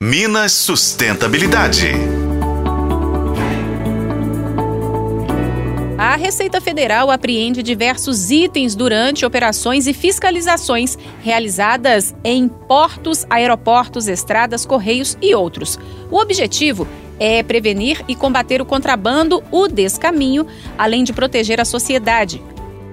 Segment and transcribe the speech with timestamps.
[0.00, 1.88] Minas Sustentabilidade.
[5.98, 14.64] A Receita Federal apreende diversos itens durante operações e fiscalizações realizadas em portos, aeroportos, estradas,
[14.64, 15.76] correios e outros.
[16.12, 16.86] O objetivo
[17.18, 20.46] é prevenir e combater o contrabando, o descaminho,
[20.78, 22.40] além de proteger a sociedade.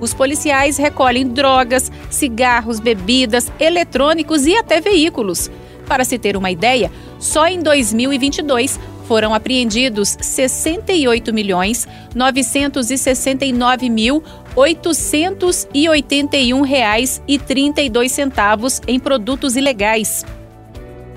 [0.00, 5.50] Os policiais recolhem drogas, cigarros, bebidas, eletrônicos e até veículos.
[5.86, 14.22] Para se ter uma ideia, só em 2022 foram apreendidos 68 milhões 969 mil
[14.56, 20.24] 881 reais e 32 centavos em produtos ilegais.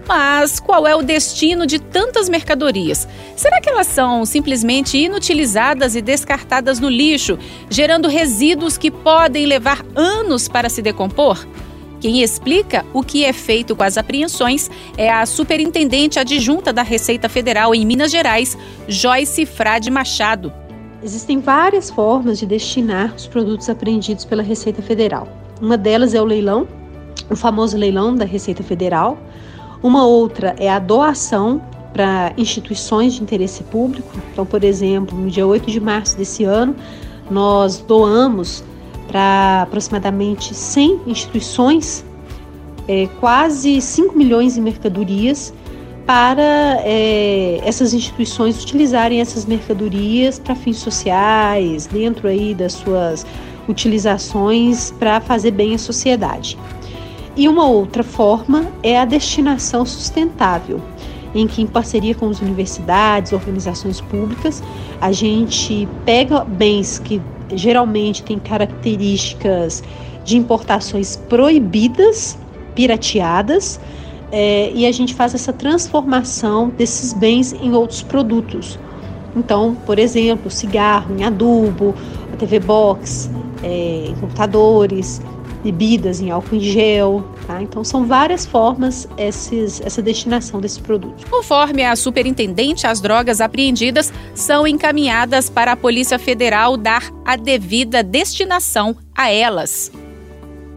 [0.07, 3.07] Mas qual é o destino de tantas mercadorias?
[3.35, 7.37] Será que elas são simplesmente inutilizadas e descartadas no lixo,
[7.69, 11.45] gerando resíduos que podem levar anos para se decompor?
[11.99, 17.27] Quem explica o que é feito com as apreensões é a superintendente adjunta da Receita
[17.27, 18.55] Federal em Minas Gerais,
[18.87, 20.53] Joyce Frade Machado.
[21.03, 25.27] Existem várias formas de destinar os produtos apreendidos pela Receita Federal.
[25.59, 26.67] Uma delas é o leilão,
[27.29, 29.17] o famoso leilão da Receita Federal.
[29.81, 31.61] Uma outra é a doação
[31.93, 34.09] para instituições de interesse público.
[34.31, 36.75] Então, por exemplo, no dia 8 de março desse ano,
[37.29, 38.63] nós doamos
[39.07, 42.05] para aproximadamente 100 instituições,
[42.87, 45.53] é, quase 5 milhões em mercadorias,
[46.05, 53.25] para é, essas instituições utilizarem essas mercadorias para fins sociais, dentro aí das suas
[53.67, 56.57] utilizações para fazer bem à sociedade.
[57.35, 60.81] E uma outra forma é a destinação sustentável,
[61.35, 64.63] em que, em parceria com as universidades, organizações públicas,
[65.01, 67.21] a gente pega bens que
[67.53, 69.83] geralmente tem características
[70.23, 72.37] de importações proibidas,
[72.75, 73.79] pirateadas,
[74.31, 78.77] é, e a gente faz essa transformação desses bens em outros produtos.
[79.35, 81.95] Então, por exemplo, cigarro em adubo,
[82.33, 83.29] a TV box,
[83.63, 85.21] é, computadores,
[85.71, 87.23] bebidas em álcool em gel.
[87.45, 87.61] Tá?
[87.61, 91.25] Então, são várias formas esses, essa destinação desses produtos.
[91.25, 98.01] Conforme a superintendente, as drogas apreendidas são encaminhadas para a Polícia Federal dar a devida
[98.01, 99.91] destinação a elas.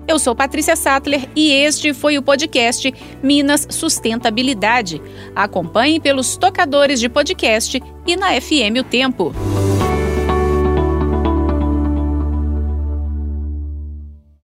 [0.09, 2.93] Eu sou Patrícia Sattler e este foi o podcast
[3.23, 5.00] Minas Sustentabilidade.
[5.37, 9.33] Acompanhe pelos tocadores de podcast e na FM O Tempo.